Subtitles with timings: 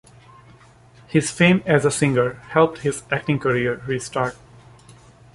[1.05, 4.35] His fame as a singer helped his acting career restart.